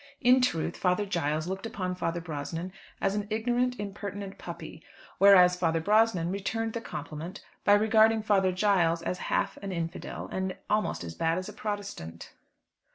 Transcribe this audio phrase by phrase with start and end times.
[0.19, 4.81] In truth, Father Giles looked upon Father Brosnan as an ignorant, impertinent puppy,
[5.19, 10.57] whereas Father Brosnan returned the compliment by regarding Father Giles as half an infidel, and
[10.71, 12.33] almost as bad as a Protestant.